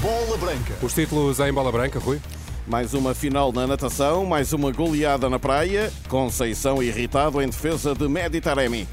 Bola 0.00 0.38
Branca. 0.38 0.74
Os 0.82 0.94
títulos 0.94 1.40
em 1.40 1.52
bola 1.52 1.70
branca, 1.70 1.98
Rui? 1.98 2.18
Mais 2.66 2.94
uma 2.94 3.14
final 3.14 3.52
na 3.52 3.66
natação, 3.66 4.24
mais 4.24 4.52
uma 4.54 4.72
goleada 4.72 5.28
na 5.28 5.38
praia. 5.38 5.92
Conceição 6.08 6.82
irritado 6.82 7.42
em 7.42 7.48
defesa 7.48 7.94
de 7.94 8.08
Medi 8.08 8.40
Taremi. 8.40 8.88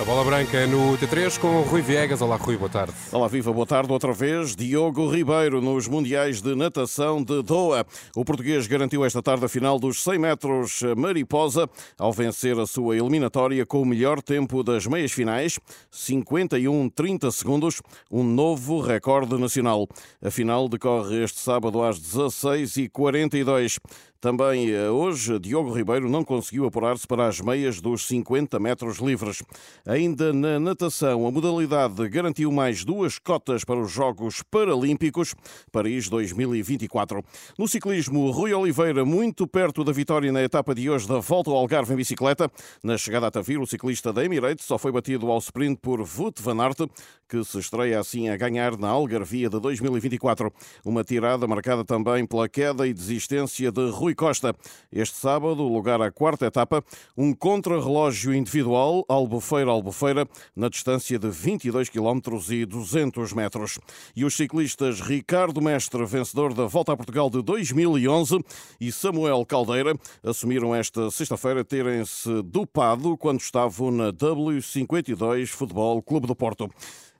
A 0.00 0.04
bola 0.04 0.24
branca 0.24 0.66
no 0.66 0.98
T3 0.98 1.38
com 1.38 1.60
Rui 1.62 1.80
Viegas. 1.80 2.20
Olá, 2.20 2.36
Rui, 2.36 2.56
boa 2.56 2.68
tarde. 2.68 2.92
Olá, 3.12 3.28
viva, 3.28 3.52
boa 3.52 3.66
tarde 3.66 3.92
outra 3.92 4.12
vez. 4.12 4.56
Diogo 4.56 5.08
Ribeiro 5.08 5.60
nos 5.60 5.86
Mundiais 5.86 6.42
de 6.42 6.56
Natação 6.56 7.22
de 7.22 7.40
Doha. 7.42 7.86
O 8.16 8.24
português 8.24 8.66
garantiu 8.66 9.04
esta 9.04 9.22
tarde 9.22 9.44
a 9.44 9.48
final 9.48 9.78
dos 9.78 10.02
100 10.02 10.18
metros 10.18 10.80
mariposa 10.96 11.68
ao 11.98 12.12
vencer 12.12 12.58
a 12.58 12.66
sua 12.66 12.96
eliminatória 12.96 13.64
com 13.64 13.82
o 13.82 13.86
melhor 13.86 14.20
tempo 14.20 14.64
das 14.64 14.86
meias 14.86 15.12
finais, 15.12 15.60
51-30 15.92 17.30
segundos, 17.30 17.80
um 18.10 18.24
novo 18.24 18.80
recorde 18.80 19.38
nacional. 19.38 19.86
A 20.20 20.30
final 20.30 20.68
decorre 20.68 21.22
este 21.22 21.38
sábado 21.38 21.82
às 21.82 22.00
16h42. 22.00 23.78
Também 24.22 24.70
eh, 24.70 24.88
hoje, 24.88 25.36
Diogo 25.40 25.72
Ribeiro 25.72 26.08
não 26.08 26.22
conseguiu 26.22 26.64
apurar-se 26.64 27.04
para 27.08 27.26
as 27.26 27.40
meias 27.40 27.80
dos 27.80 28.06
50 28.06 28.56
metros 28.60 28.98
livres. 28.98 29.42
Ainda 29.84 30.32
na 30.32 30.60
natação, 30.60 31.26
a 31.26 31.30
modalidade 31.32 32.08
garantiu 32.08 32.52
mais 32.52 32.84
duas 32.84 33.18
cotas 33.18 33.64
para 33.64 33.80
os 33.80 33.90
Jogos 33.90 34.40
Paralímpicos 34.48 35.34
Paris 35.72 36.08
2024. 36.08 37.20
No 37.58 37.66
ciclismo, 37.66 38.30
Rui 38.30 38.54
Oliveira, 38.54 39.04
muito 39.04 39.44
perto 39.44 39.82
da 39.82 39.90
vitória 39.90 40.30
na 40.30 40.40
etapa 40.40 40.72
de 40.72 40.88
hoje 40.88 41.08
da 41.08 41.18
Volta 41.18 41.50
ao 41.50 41.56
Algarve 41.56 41.92
em 41.92 41.96
bicicleta. 41.96 42.48
Na 42.80 42.96
chegada 42.96 43.26
a 43.26 43.30
Tavir, 43.32 43.60
o 43.60 43.66
ciclista 43.66 44.12
da 44.12 44.24
Emirates 44.24 44.64
só 44.64 44.78
foi 44.78 44.92
batido 44.92 45.28
ao 45.32 45.38
sprint 45.38 45.80
por 45.82 45.98
Wout 45.98 46.40
van 46.40 46.62
Aert, 46.62 46.88
que 47.28 47.42
se 47.42 47.58
estreia 47.58 47.98
assim 47.98 48.28
a 48.28 48.36
ganhar 48.36 48.78
na 48.78 48.88
Algarvia 48.88 49.50
de 49.50 49.58
2024. 49.58 50.52
Uma 50.84 51.02
tirada 51.02 51.44
marcada 51.48 51.84
também 51.84 52.24
pela 52.24 52.48
queda 52.48 52.86
e 52.86 52.94
desistência 52.94 53.72
de 53.72 53.90
Rui 53.90 54.11
Rui 54.12 54.14
Costa. 54.14 54.54
Este 54.92 55.16
sábado, 55.16 55.62
lugar 55.62 56.00
à 56.02 56.10
quarta 56.10 56.46
etapa, 56.46 56.84
um 57.16 57.34
contrarrelógio 57.34 58.34
individual 58.34 59.04
Albufeira-Albufeira, 59.08 60.28
na 60.54 60.68
distância 60.68 61.18
de 61.18 61.28
22 61.28 61.88
km 61.88 62.20
e 62.50 62.66
200 62.66 63.32
metros. 63.32 63.78
E 64.14 64.24
os 64.24 64.36
ciclistas 64.36 65.00
Ricardo 65.00 65.60
Mestre, 65.62 66.04
vencedor 66.04 66.52
da 66.52 66.66
Volta 66.66 66.92
a 66.92 66.96
Portugal 66.96 67.30
de 67.30 67.42
2011, 67.42 68.38
e 68.80 68.92
Samuel 68.92 69.44
Caldeira 69.46 69.94
assumiram 70.22 70.74
esta 70.74 71.10
sexta-feira 71.10 71.64
terem-se 71.64 72.42
dopado 72.42 73.16
quando 73.16 73.40
estavam 73.40 73.90
na 73.90 74.12
W52 74.12 75.46
Futebol 75.48 76.02
Clube 76.02 76.26
do 76.26 76.36
Porto. 76.36 76.68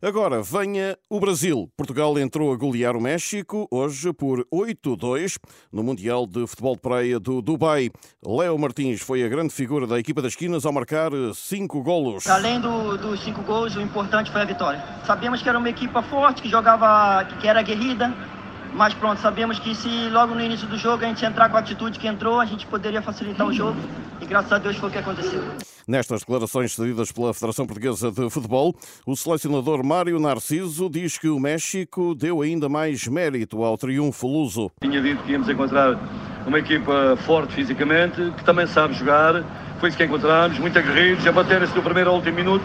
Agora 0.05 0.42
venha 0.42 0.98
o 1.08 1.20
Brasil. 1.20 1.70
Portugal 1.77 2.19
entrou 2.19 2.53
a 2.53 2.56
golear 2.56 2.97
o 2.97 3.00
México 3.00 3.69
hoje 3.70 4.12
por 4.12 4.45
8-2 4.53 5.36
no 5.72 5.84
Mundial 5.84 6.27
de 6.27 6.45
Futebol 6.45 6.75
de 6.75 6.81
Praia 6.81 7.20
do 7.20 7.41
Dubai. 7.41 7.89
Léo 8.27 8.58
Martins 8.58 9.00
foi 9.00 9.23
a 9.23 9.28
grande 9.28 9.55
figura 9.55 9.86
da 9.86 10.00
equipa 10.00 10.20
das 10.20 10.33
esquinas 10.33 10.67
ao 10.67 10.73
marcar 10.73 11.12
cinco 11.36 11.80
golos. 11.84 12.27
Além 12.27 12.61
do, 12.61 12.98
dos 12.98 13.23
cinco 13.23 13.42
gols, 13.42 13.77
o 13.77 13.80
importante 13.80 14.33
foi 14.33 14.41
a 14.41 14.45
vitória. 14.45 14.84
Sabíamos 15.06 15.41
que 15.41 15.48
era 15.48 15.56
uma 15.56 15.70
equipa 15.70 16.03
forte, 16.03 16.42
que 16.42 16.48
jogava, 16.48 17.25
que 17.41 17.47
era 17.47 17.61
aguerrida, 17.61 18.12
mas 18.75 18.95
pronto, 18.95 19.20
sabemos 19.20 19.59
que 19.59 19.75
se 19.75 20.09
logo 20.11 20.34
no 20.34 20.41
início 20.41 20.67
do 20.67 20.77
jogo 20.77 21.05
a 21.05 21.09
gente 21.09 21.25
entrar 21.25 21.48
com 21.48 21.56
a 21.56 21.61
atitude 21.61 21.98
que 21.98 22.06
entrou, 22.09 22.41
a 22.41 22.45
gente 22.45 22.67
poderia 22.67 23.03
facilitar 23.03 23.47
o 23.47 23.53
jogo 23.53 23.79
e 24.20 24.27
graças 24.27 24.53
a 24.53 24.59
Deus 24.59 24.77
foi 24.77 24.89
o 24.89 24.92
que 24.92 24.98
aconteceu. 24.98 25.42
Nestas 25.87 26.20
declarações 26.20 26.75
cedidas 26.75 27.11
pela 27.11 27.34
Federação 27.34 27.67
Portuguesa 27.67 28.11
de 28.11 28.31
Futebol, 28.31 28.75
o 29.05 29.17
selecionador 29.17 29.84
Mário 29.84 30.19
Narciso 30.20 30.89
diz 30.89 31.19
que 31.19 31.29
o 31.29 31.41
México 31.41 32.14
deu 32.14 32.41
ainda 32.41 32.69
mais 32.69 33.06
mérito 33.09 33.64
ao 33.64 33.77
triunfo 33.77 34.27
luso. 34.27 34.70
Tinha 34.81 35.03
dito 35.03 35.23
que 35.25 35.33
íamos 35.33 35.48
encontrar 35.48 35.98
uma 36.47 36.59
equipa 36.59 37.17
forte 37.27 37.55
fisicamente, 37.55 38.33
que 38.36 38.45
também 38.45 38.67
sabe 38.67 38.95
jogar, 38.95 39.45
foi 39.80 39.89
isso 39.89 39.98
que 39.98 40.05
encontramos, 40.05 40.58
muito 40.58 40.79
aguerridos, 40.79 41.27
a 41.27 41.33
bater-se 41.33 41.75
do 41.75 41.83
primeiro 41.83 42.11
ao 42.11 42.17
último 42.17 42.36
minuto, 42.36 42.64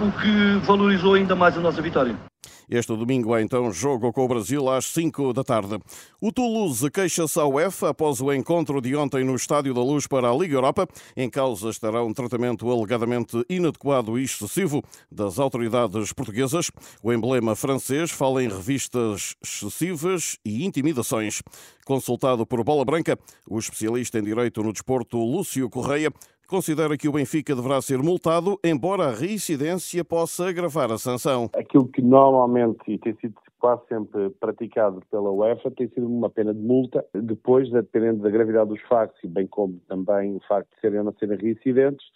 o 0.00 0.12
que 0.20 0.66
valorizou 0.66 1.14
ainda 1.14 1.34
mais 1.34 1.56
a 1.56 1.60
nossa 1.60 1.80
vitória. 1.80 2.14
Este 2.70 2.94
domingo 2.94 3.34
é 3.34 3.40
então 3.40 3.72
jogo 3.72 4.12
com 4.12 4.24
o 4.24 4.28
Brasil 4.28 4.68
às 4.68 4.84
5 4.86 5.32
da 5.32 5.42
tarde. 5.42 5.78
O 6.20 6.30
Toulouse 6.30 6.90
queixa-se 6.90 7.40
ao 7.40 7.54
UEFA 7.54 7.88
após 7.88 8.20
o 8.20 8.30
encontro 8.30 8.80
de 8.82 8.94
ontem 8.94 9.24
no 9.24 9.34
Estádio 9.34 9.72
da 9.72 9.80
Luz 9.80 10.06
para 10.06 10.30
a 10.30 10.34
Liga 10.36 10.54
Europa. 10.54 10.86
Em 11.16 11.30
causa 11.30 11.70
estará 11.70 12.04
um 12.04 12.12
tratamento 12.12 12.70
alegadamente 12.70 13.42
inadequado 13.48 14.18
e 14.18 14.24
excessivo 14.24 14.82
das 15.10 15.38
autoridades 15.38 16.12
portuguesas. 16.12 16.70
O 17.02 17.10
emblema 17.10 17.56
francês 17.56 18.10
fala 18.10 18.44
em 18.44 18.48
revistas 18.48 19.34
excessivas 19.42 20.36
e 20.44 20.66
intimidações. 20.66 21.42
Consultado 21.86 22.46
por 22.46 22.62
Bola 22.62 22.84
Branca, 22.84 23.18
o 23.48 23.58
especialista 23.58 24.18
em 24.18 24.22
direito 24.22 24.62
no 24.62 24.74
desporto 24.74 25.16
Lúcio 25.16 25.70
Correia 25.70 26.12
considera 26.48 26.96
que 26.96 27.06
o 27.06 27.12
Benfica 27.12 27.54
deverá 27.54 27.80
ser 27.82 27.98
multado, 27.98 28.58
embora 28.64 29.04
a 29.04 29.14
reincidência 29.14 30.02
possa 30.02 30.48
agravar 30.48 30.90
a 30.90 30.96
sanção. 30.96 31.50
Aquilo 31.54 31.86
que 31.86 32.00
normalmente, 32.00 32.98
tem 32.98 33.14
sido 33.16 33.34
quase 33.58 33.82
sempre 33.86 34.30
praticado 34.40 35.02
pela 35.10 35.30
UEFA, 35.30 35.70
tem 35.70 35.88
sido 35.88 36.06
uma 36.06 36.30
pena 36.30 36.54
de 36.54 36.60
multa, 36.60 37.04
depois, 37.14 37.70
dependendo 37.70 38.22
da 38.22 38.30
gravidade 38.30 38.70
dos 38.70 38.80
factos, 38.82 39.22
e 39.22 39.28
bem 39.28 39.46
como 39.46 39.78
também 39.86 40.36
o 40.36 40.40
facto 40.48 40.70
de 40.74 40.80
serem 40.80 41.00
ou 41.00 41.04
não 41.04 41.14
serem 41.18 41.36
reincidentes, 41.36 42.06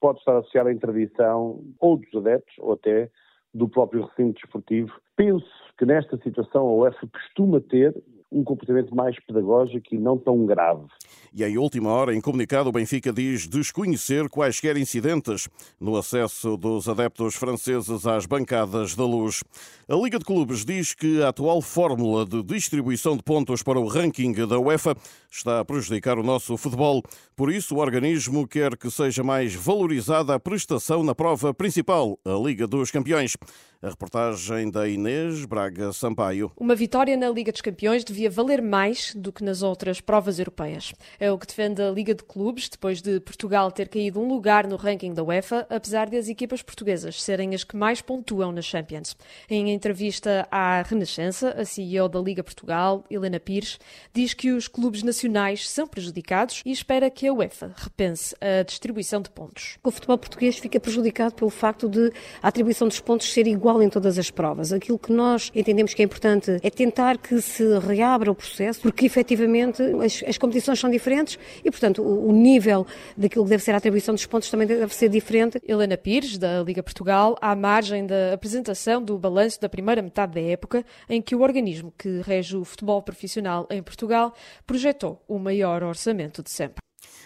pode 0.00 0.18
estar 0.20 0.38
associada 0.38 0.70
à 0.70 0.72
interdição 0.72 1.62
ou 1.78 1.98
dos 1.98 2.14
adeptos, 2.14 2.54
ou 2.58 2.72
até 2.72 3.10
do 3.52 3.68
próprio 3.68 4.06
recinto 4.06 4.40
desportivo. 4.40 4.90
Penso 5.16 5.46
que 5.78 5.84
nesta 5.84 6.16
situação 6.18 6.66
a 6.66 6.74
UEFA 6.74 7.06
costuma 7.08 7.60
ter, 7.60 7.94
um 8.32 8.42
comportamento 8.42 8.94
mais 8.94 9.16
pedagógico 9.24 9.94
e 9.94 9.98
não 9.98 10.16
tão 10.16 10.44
grave. 10.46 10.86
E 11.34 11.44
em 11.44 11.56
última 11.56 11.90
hora, 11.90 12.14
em 12.14 12.20
comunicado, 12.20 12.68
o 12.68 12.72
Benfica 12.72 13.12
diz 13.12 13.46
desconhecer 13.46 14.28
quaisquer 14.28 14.76
incidentes 14.76 15.48
no 15.80 15.96
acesso 15.96 16.56
dos 16.56 16.88
adeptos 16.88 17.34
franceses 17.34 18.06
às 18.06 18.26
bancadas 18.26 18.94
da 18.94 19.04
luz. 19.04 19.42
A 19.88 19.94
Liga 19.94 20.18
de 20.18 20.24
Clubes 20.24 20.64
diz 20.64 20.94
que 20.94 21.22
a 21.22 21.28
atual 21.28 21.62
fórmula 21.62 22.26
de 22.26 22.42
distribuição 22.42 23.16
de 23.16 23.22
pontos 23.22 23.62
para 23.62 23.80
o 23.80 23.86
ranking 23.86 24.32
da 24.46 24.58
UEFA 24.58 24.94
está 25.30 25.60
a 25.60 25.64
prejudicar 25.64 26.18
o 26.18 26.22
nosso 26.22 26.56
futebol. 26.56 27.02
Por 27.34 27.50
isso, 27.50 27.76
o 27.76 27.78
organismo 27.78 28.46
quer 28.46 28.76
que 28.76 28.90
seja 28.90 29.22
mais 29.22 29.54
valorizada 29.54 30.34
a 30.34 30.40
prestação 30.40 31.02
na 31.02 31.14
prova 31.14 31.54
principal, 31.54 32.18
a 32.24 32.34
Liga 32.34 32.66
dos 32.66 32.90
Campeões. 32.90 33.36
A 33.82 33.88
reportagem 33.88 34.70
da 34.70 34.86
Inês 34.86 35.44
Braga 35.44 35.92
Sampaio. 35.92 36.52
Uma 36.56 36.72
vitória 36.72 37.16
na 37.16 37.28
Liga 37.28 37.50
dos 37.50 37.60
Campeões 37.60 38.04
devia 38.04 38.30
valer 38.30 38.62
mais 38.62 39.12
do 39.12 39.32
que 39.32 39.42
nas 39.42 39.60
outras 39.60 40.00
provas 40.00 40.38
europeias. 40.38 40.94
É 41.18 41.32
o 41.32 41.36
que 41.36 41.48
defende 41.48 41.82
a 41.82 41.90
Liga 41.90 42.14
de 42.14 42.22
Clubes, 42.22 42.68
depois 42.68 43.02
de 43.02 43.18
Portugal 43.18 43.72
ter 43.72 43.88
caído 43.88 44.20
um 44.20 44.28
lugar 44.28 44.68
no 44.68 44.76
ranking 44.76 45.12
da 45.12 45.24
UEFA, 45.24 45.66
apesar 45.68 46.08
de 46.08 46.16
as 46.16 46.28
equipas 46.28 46.62
portuguesas 46.62 47.20
serem 47.20 47.56
as 47.56 47.64
que 47.64 47.76
mais 47.76 48.00
pontuam 48.00 48.52
nas 48.52 48.66
Champions. 48.66 49.16
Em 49.50 49.72
entrevista 49.72 50.46
à 50.48 50.80
Renascença, 50.82 51.50
a 51.58 51.64
CEO 51.64 52.08
da 52.08 52.20
Liga 52.20 52.44
Portugal, 52.44 53.02
Helena 53.10 53.40
Pires, 53.40 53.80
diz 54.14 54.32
que 54.32 54.52
os 54.52 54.68
clubes 54.68 55.02
nacionais 55.02 55.68
são 55.68 55.88
prejudicados 55.88 56.62
e 56.64 56.70
espera 56.70 57.10
que 57.10 57.26
a 57.26 57.32
UEFA 57.32 57.74
repense 57.76 58.32
a 58.40 58.62
distribuição 58.62 59.20
de 59.20 59.30
pontos. 59.30 59.76
O 59.82 59.90
futebol 59.90 60.18
português 60.18 60.56
fica 60.56 60.78
prejudicado 60.78 61.34
pelo 61.34 61.50
facto 61.50 61.88
de 61.88 62.12
a 62.40 62.46
atribuição 62.46 62.86
dos 62.86 63.00
pontos 63.00 63.32
ser 63.32 63.48
igual 63.48 63.71
igual 63.72 63.82
em 63.82 63.88
todas 63.88 64.18
as 64.18 64.30
provas. 64.30 64.72
Aquilo 64.72 64.98
que 64.98 65.12
nós 65.12 65.50
entendemos 65.54 65.94
que 65.94 66.02
é 66.02 66.04
importante 66.04 66.58
é 66.62 66.70
tentar 66.70 67.16
que 67.16 67.40
se 67.40 67.78
reabra 67.78 68.30
o 68.30 68.34
processo, 68.34 68.80
porque 68.82 69.06
efetivamente 69.06 69.82
as, 70.04 70.22
as 70.26 70.38
competições 70.38 70.78
são 70.78 70.90
diferentes 70.90 71.38
e, 71.64 71.70
portanto, 71.70 72.02
o, 72.02 72.28
o, 72.28 72.32
nível 72.32 72.86
daquilo 73.16 73.44
que 73.44 73.50
deve 73.50 73.62
ser 73.62 73.72
a 73.72 73.76
atribuição 73.78 74.14
dos 74.14 74.26
pontos 74.26 74.50
também 74.50 74.66
deve 74.66 74.94
ser 74.94 75.08
diferente. 75.08 75.60
Helena 75.66 75.96
Pires, 75.96 76.36
da 76.36 76.62
Liga 76.62 76.82
Portugal, 76.82 77.36
à 77.40 77.54
margem 77.56 78.06
da 78.06 78.34
apresentação 78.34 79.02
do 79.02 79.18
balanço 79.18 79.60
da 79.60 79.68
primeira 79.68 80.02
metade 80.02 80.34
da 80.34 80.40
época, 80.40 80.84
em 81.08 81.22
que 81.22 81.34
o 81.34 81.40
organismo 81.40 81.92
que 81.96 82.20
rege 82.22 82.56
o 82.56 82.64
futebol 82.64 83.02
profissional 83.02 83.66
em 83.70 83.82
Portugal 83.82 84.34
projetou 84.66 85.22
o 85.26 85.38
maior 85.38 85.82
orçamento 85.82 86.42
de 86.42 86.50
sempre. 86.50 86.82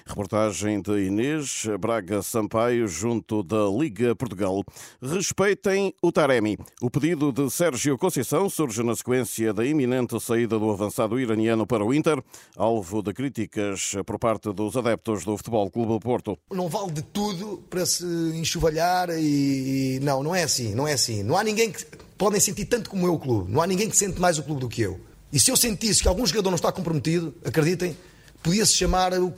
Reportagem 0.06 0.80
de 0.80 1.06
Inês 1.06 1.66
Braga 1.80 2.22
Sampaio, 2.22 2.86
junto 2.86 3.42
da 3.42 3.66
Liga 3.68 4.14
Portugal. 4.14 4.62
Respeitem 5.02 5.92
o 6.00 6.12
Taremi. 6.12 6.56
O 6.80 6.88
pedido 6.88 7.32
de 7.32 7.50
Sérgio 7.50 7.98
Conceição 7.98 8.48
surge 8.48 8.82
na 8.82 8.94
sequência 8.94 9.52
da 9.52 9.64
iminente 9.64 10.18
saída 10.20 10.58
do 10.58 10.70
avançado 10.70 11.18
iraniano 11.18 11.66
para 11.66 11.84
o 11.84 11.92
Inter, 11.92 12.22
alvo 12.56 13.02
de 13.02 13.12
críticas 13.12 13.94
por 14.06 14.18
parte 14.18 14.52
dos 14.52 14.76
adeptos 14.76 15.24
do 15.24 15.36
Futebol 15.36 15.70
Clube 15.70 15.92
do 15.94 16.00
Porto. 16.00 16.38
Não 16.52 16.68
vale 16.68 16.92
de 16.92 17.02
tudo 17.02 17.62
para 17.68 17.84
se 17.84 18.04
enxovalhar 18.34 19.10
e. 19.10 19.98
Não, 20.02 20.22
não 20.22 20.34
é 20.34 20.44
assim, 20.44 20.74
não 20.74 20.86
é 20.86 20.92
assim. 20.92 21.22
Não 21.22 21.36
há 21.36 21.42
ninguém 21.42 21.72
que. 21.72 21.84
Podem 22.16 22.40
sentir 22.40 22.64
tanto 22.64 22.88
como 22.88 23.06
eu 23.06 23.14
o 23.14 23.18
clube. 23.18 23.52
Não 23.52 23.60
há 23.60 23.66
ninguém 23.66 23.90
que 23.90 23.96
sente 23.96 24.18
mais 24.20 24.38
o 24.38 24.42
clube 24.42 24.60
do 24.60 24.68
que 24.68 24.80
eu. 24.80 24.98
E 25.32 25.38
se 25.38 25.50
eu 25.50 25.56
sentisse 25.56 26.00
que 26.00 26.08
algum 26.08 26.24
jogador 26.24 26.50
não 26.50 26.56
está 26.56 26.72
comprometido, 26.72 27.34
acreditem, 27.44 27.96
Podia-se 28.42 28.72
chamar 28.72 29.12
o 29.14 29.32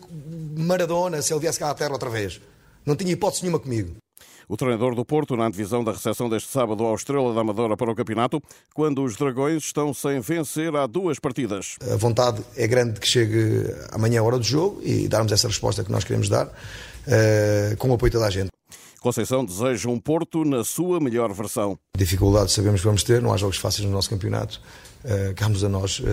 Maradona 0.57 1.23
se 1.23 1.33
ele 1.33 1.41
viesse 1.41 1.59
cá 1.59 1.71
à 1.71 1.75
Terra 1.75 1.93
outra 1.93 2.11
vez. 2.11 2.41
Não 2.85 2.97
tinha 2.97 3.13
hipótese 3.13 3.43
nenhuma 3.43 3.59
comigo. 3.59 3.97
O 4.49 4.57
treinador 4.57 4.95
do 4.95 5.05
Porto 5.05 5.37
na 5.37 5.51
divisão 5.51 5.85
da 5.85 5.93
recepção 5.93 6.27
deste 6.27 6.51
sábado 6.51 6.83
ao 6.83 6.95
Estrela 6.95 7.35
da 7.35 7.43
Amadora 7.43 7.77
para 7.77 7.93
o 7.93 7.95
campeonato, 7.95 8.43
quando 8.73 9.05
os 9.05 9.15
Dragões 9.15 9.65
estão 9.65 9.93
sem 9.93 10.21
vencer 10.21 10.75
há 10.75 10.87
duas 10.87 11.19
partidas. 11.19 11.77
A 11.83 11.97
vontade 11.97 12.43
é 12.57 12.67
grande 12.67 12.99
que 12.99 13.07
chegue 13.07 13.67
amanhã 13.93 14.21
a 14.21 14.25
hora 14.25 14.39
do 14.39 14.45
jogo 14.45 14.81
e 14.83 15.07
darmos 15.07 15.33
essa 15.33 15.49
resposta 15.49 15.85
que 15.85 15.93
nós 15.93 16.03
queremos 16.03 16.31
dar, 16.31 16.47
uh, 16.47 17.77
com 17.77 17.91
o 17.91 17.95
apoio 17.95 18.09
de 18.09 18.17
toda 18.17 18.27
a 18.27 18.31
gente. 18.31 18.49
Conceição 19.01 19.45
deseja 19.45 19.89
um 19.89 19.99
Porto 19.99 20.45
na 20.45 20.65
sua 20.65 20.99
melhor 21.01 21.33
versão. 21.33 21.79
Dificuldades 21.97 22.55
sabemos 22.55 22.81
que 22.81 22.87
vamos 22.87 23.03
ter, 23.03 23.23
não 23.23 23.33
há 23.33 23.37
jogos 23.37 23.57
fáceis 23.57 23.87
no 23.87 23.93
nosso 23.93 24.11
campeonato. 24.11 24.61
Uh, 25.05 25.35
Cabemos 25.37 25.63
a 25.63 25.69
nós 25.69 26.01
uh, 26.01 26.05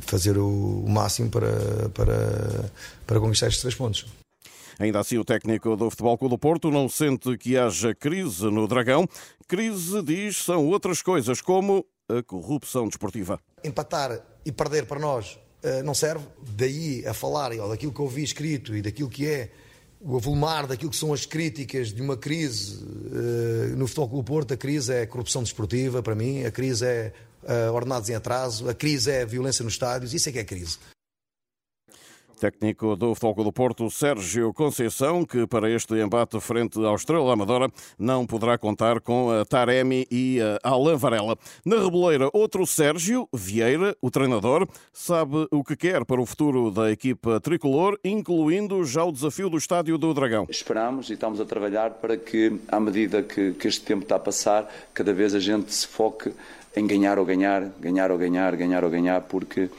fazer 0.00 0.38
o, 0.38 0.82
o, 0.84 0.88
máximo 0.88 1.30
para, 1.30 1.90
para, 1.90 2.70
para 3.06 3.20
conquistar 3.20 3.48
estes 3.48 3.60
três 3.60 3.74
pontos. 3.74 4.06
Ainda 4.78 5.00
assim, 5.00 5.18
o 5.18 5.24
técnico 5.24 5.76
do 5.76 5.90
Futebol 5.90 6.16
Clube 6.16 6.34
do 6.34 6.38
Porto 6.38 6.70
não 6.70 6.88
sente 6.88 7.36
que 7.36 7.56
haja 7.56 7.94
crise 7.94 8.44
no 8.44 8.66
Dragão. 8.66 9.06
Crise, 9.46 10.02
diz, 10.02 10.38
são 10.38 10.66
outras 10.66 11.02
coisas, 11.02 11.42
como 11.42 11.84
a 12.08 12.22
corrupção 12.22 12.88
desportiva. 12.88 13.38
Empatar 13.62 14.20
e 14.44 14.50
perder 14.50 14.86
para 14.86 14.98
nós 14.98 15.38
uh, 15.62 15.82
não 15.84 15.94
serve. 15.94 16.26
Daí 16.56 17.06
a 17.06 17.12
falar 17.12 17.52
ó, 17.58 17.68
daquilo 17.68 17.92
que 17.92 18.00
eu 18.00 18.08
vi 18.08 18.24
escrito 18.24 18.74
e 18.74 18.80
daquilo 18.80 19.10
que 19.10 19.26
é 19.26 19.50
o 20.04 20.16
avolumar 20.16 20.66
daquilo 20.66 20.90
que 20.90 20.96
são 20.96 21.12
as 21.12 21.24
críticas 21.24 21.92
de 21.92 22.02
uma 22.02 22.16
crise 22.16 22.82
uh, 22.84 23.76
no 23.76 23.86
Futebol 23.86 24.08
Clube 24.08 24.26
Porto, 24.26 24.54
a 24.54 24.56
crise 24.56 24.92
é 24.92 25.02
a 25.02 25.06
corrupção 25.06 25.42
desportiva, 25.42 26.02
para 26.02 26.14
mim, 26.14 26.44
a 26.44 26.50
crise 26.50 26.84
é 26.84 27.12
uh, 27.44 27.72
ordenados 27.72 28.08
em 28.08 28.14
atraso, 28.14 28.68
a 28.68 28.74
crise 28.74 29.10
é 29.10 29.22
a 29.22 29.26
violência 29.26 29.62
nos 29.62 29.74
estádios, 29.74 30.12
isso 30.12 30.28
é 30.28 30.32
que 30.32 30.38
é 30.40 30.44
crise. 30.44 30.78
Técnico 32.42 32.96
do 32.96 33.14
Futebol 33.14 33.44
do 33.44 33.52
Porto, 33.52 33.88
Sérgio 33.88 34.52
Conceição, 34.52 35.24
que 35.24 35.46
para 35.46 35.70
este 35.70 35.94
embate 35.94 36.40
frente 36.40 36.76
ao 36.84 36.96
Estrela 36.96 37.32
Amadora 37.32 37.70
não 37.96 38.26
poderá 38.26 38.58
contar 38.58 39.00
com 39.00 39.30
a 39.30 39.44
Taremi 39.44 40.08
e 40.10 40.40
a 40.40 40.70
Alain 40.70 40.96
Varela. 40.96 41.38
Na 41.64 41.76
Reboleira, 41.76 42.28
outro 42.32 42.66
Sérgio 42.66 43.28
Vieira, 43.32 43.96
o 44.02 44.10
treinador, 44.10 44.66
sabe 44.92 45.46
o 45.52 45.62
que 45.62 45.76
quer 45.76 46.04
para 46.04 46.20
o 46.20 46.26
futuro 46.26 46.72
da 46.72 46.90
equipa 46.90 47.38
tricolor, 47.38 47.96
incluindo 48.02 48.84
já 48.84 49.04
o 49.04 49.12
desafio 49.12 49.48
do 49.48 49.56
Estádio 49.56 49.96
do 49.96 50.12
Dragão. 50.12 50.44
Esperamos 50.50 51.10
e 51.10 51.12
estamos 51.12 51.40
a 51.40 51.44
trabalhar 51.44 51.90
para 51.90 52.16
que, 52.16 52.58
à 52.66 52.80
medida 52.80 53.22
que, 53.22 53.52
que 53.52 53.68
este 53.68 53.84
tempo 53.84 54.02
está 54.02 54.16
a 54.16 54.18
passar, 54.18 54.68
cada 54.92 55.12
vez 55.12 55.32
a 55.32 55.38
gente 55.38 55.72
se 55.72 55.86
foque 55.86 56.32
em 56.76 56.86
ganhar 56.86 57.18
ou 57.18 57.24
ganhar, 57.24 57.70
ganhar 57.80 58.10
ou 58.10 58.18
ganhar, 58.18 58.56
ganhar 58.56 58.84
ou 58.84 58.90
ganhar, 58.90 59.20
porque 59.22 59.70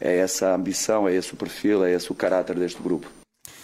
é 0.00 0.18
essa 0.18 0.48
a 0.48 0.54
ambição, 0.54 1.08
é 1.08 1.14
esse 1.14 1.32
o 1.32 1.36
perfil, 1.36 1.84
é 1.84 1.92
esse 1.92 2.10
o 2.10 2.14
caráter 2.14 2.58
deste 2.58 2.82
grupo. 2.82 3.06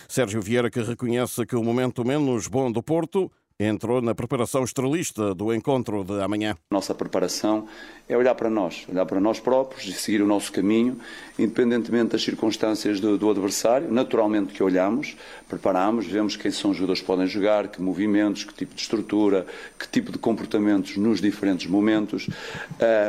Sérgio 0.09 0.41
Vieira 0.41 0.71
que 0.71 0.81
reconhece 0.81 1.45
que 1.45 1.55
o 1.55 1.63
momento 1.63 2.05
menos 2.05 2.49
bom 2.49 2.73
do 2.73 2.83
Porto 2.83 3.31
entrou 3.61 4.01
na 4.01 4.15
preparação 4.15 4.63
estrelista 4.63 5.35
do 5.35 5.53
encontro 5.53 6.05
de 6.05 6.23
amanhã. 6.23 6.57
Nossa 6.71 6.95
preparação 6.95 7.67
é 8.09 8.17
olhar 8.17 8.35
para 8.37 8.49
nós, 8.49 8.87
olhar 8.89 9.05
para 9.05 9.19
nós 9.19 9.41
próprios 9.41 9.85
e 9.85 9.93
seguir 9.93 10.23
o 10.23 10.27
nosso 10.27 10.53
caminho, 10.53 10.97
independentemente 11.37 12.13
das 12.13 12.23
circunstâncias 12.23 13.01
do, 13.01 13.19
do 13.19 13.29
adversário. 13.29 13.91
Naturalmente 13.91 14.53
que 14.53 14.63
olhamos, 14.63 15.17
preparamos, 15.49 16.07
vemos 16.07 16.37
quem 16.37 16.53
são 16.53 16.71
os 16.71 16.77
jogadores 16.77 17.01
que 17.01 17.07
podem 17.07 17.27
jogar, 17.27 17.67
que 17.67 17.83
movimentos, 17.83 18.45
que 18.45 18.55
tipo 18.55 18.77
de 18.77 18.81
estrutura, 18.81 19.45
que 19.77 19.89
tipo 19.89 20.13
de 20.13 20.19
comportamentos 20.19 20.97
nos 20.97 21.21
diferentes 21.21 21.67
momentos, 21.67 22.29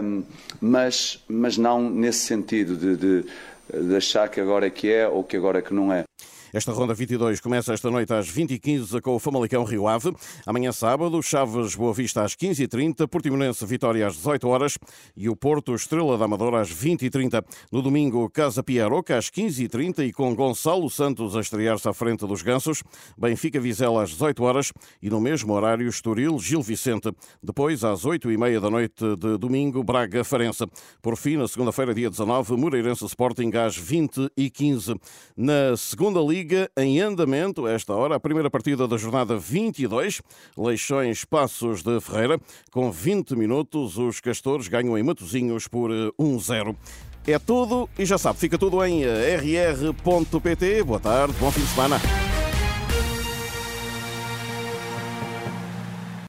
um, 0.04 0.24
mas, 0.60 1.24
mas 1.28 1.58
não 1.58 1.92
nesse 1.92 2.26
sentido 2.26 2.76
de, 2.76 2.96
de, 2.96 3.26
de 3.88 3.96
achar 3.96 4.28
que 4.30 4.42
agora 4.42 4.66
é 4.66 4.70
que 4.72 4.92
é 4.92 5.08
ou 5.08 5.24
que 5.24 5.38
agora 5.38 5.60
é 5.60 5.62
que 5.62 5.76
não 5.76 5.94
é. 5.94 6.06
Esta 6.52 6.72
ronda 6.72 6.96
22 6.96 7.40
começa 7.40 7.74
esta 7.74 7.92
noite 7.92 8.12
às 8.12 8.28
20h15 8.28 9.02
com 9.02 9.16
o 9.16 9.20
Famalicão 9.20 9.64
Rio 9.64 9.88
Ave. 9.88 10.12
Amanhã 10.48 10.72
sábado, 10.72 11.22
Chaves 11.22 11.76
Boa 11.76 11.94
Vista 11.94 12.24
às 12.24 12.36
15h30, 12.36 13.08
Portimonense 13.08 13.64
Vitória 13.68 14.08
às 14.08 14.16
18 14.16 14.48
horas 14.48 14.78
e 15.16 15.30
o 15.30 15.36
Porto 15.36 15.76
Estrela 15.76 16.18
da 16.18 16.26
Amadora 16.26 16.60
às 16.60 16.74
20h30. 16.74 17.44
No 17.72 17.84
domingo, 17.84 18.28
Casa 18.32 18.64
Piaroca 18.64 19.16
às 19.16 19.30
15h30 19.30 20.08
e 20.08 20.12
com 20.12 20.34
Gonçalo 20.34 20.90
Santos 20.90 21.36
a 21.36 21.42
estrear-se 21.42 21.88
à 21.88 21.94
frente 21.94 22.26
dos 22.26 22.42
Gansos. 22.42 22.82
Benfica 23.16 23.60
Vizela 23.60 24.02
às 24.02 24.10
18 24.10 24.44
horas 24.44 24.74
e 25.04 25.10
no 25.10 25.22
mesmo 25.22 25.54
horário 25.54 25.88
Estoril 25.88 26.40
Gil 26.40 26.64
Vicente. 26.64 27.12
Depois, 27.44 27.84
às 27.84 28.04
8h30 28.06 28.60
da 28.60 28.70
noite 28.72 29.16
de 29.18 29.38
domingo, 29.38 29.84
Braga 29.84 30.24
Farense. 30.24 30.66
Por 31.00 31.16
fim, 31.16 31.38
na 31.38 31.48
segunda-feira, 31.48 31.94
dia 31.94 32.10
19, 32.10 32.58
Moreirense 32.58 33.06
Sporting 33.06 33.52
às 33.56 33.80
20h15. 33.80 35.00
Na 35.38 35.78
segunda 35.78 36.20
liga, 36.20 36.39
Liga 36.40 36.72
em 36.78 37.02
andamento, 37.02 37.68
esta 37.68 37.94
hora, 37.94 38.16
a 38.16 38.20
primeira 38.20 38.50
partida 38.50 38.88
da 38.88 38.96
jornada 38.96 39.38
22, 39.38 40.22
Leixões 40.58 41.26
Passos 41.26 41.84
de 41.84 42.00
Ferreira. 42.00 42.40
Com 42.72 42.90
20 42.90 43.36
minutos, 43.36 43.98
os 43.98 44.22
castores 44.22 44.70
ganham 44.70 44.98
em 44.98 45.04
Matozinhos 45.04 45.68
por 45.68 45.92
1-0. 46.18 46.78
Eh, 47.28 47.34
é 47.34 47.40
tudo 47.40 47.90
e 48.00 48.06
já 48.06 48.18
sabe, 48.18 48.40
fica 48.40 48.58
tudo 48.58 48.82
em 48.86 49.04
eh, 49.04 49.36
rr.pt. 49.36 50.82
Boa 50.84 51.02
tarde, 51.02 51.36
bom 51.42 51.52
fim 51.52 51.60
de 51.60 51.68
semana. 51.68 52.00